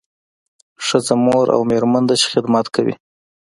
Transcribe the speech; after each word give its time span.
ښځه 0.85 1.15
مور 1.25 1.47
او 1.55 1.61
میرمن 1.69 2.03
ده 2.09 2.15
چې 2.21 2.27
خدمت 2.33 2.65
کوي 2.75 2.93